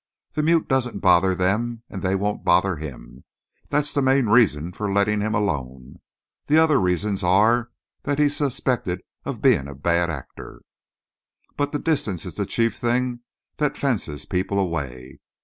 [0.31, 3.23] The mute doesn't bother them and they won't bother him.
[3.69, 5.97] That's the main reason for letting him alone.
[6.47, 7.69] The other reasons are
[8.01, 10.63] that he's suspected of being a bad actor.
[11.55, 13.19] But the distance is the chief thing
[13.57, 15.19] that fences people away.